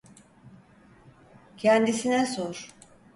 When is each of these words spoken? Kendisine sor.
Kendisine 1.57 2.25
sor. 2.25 2.73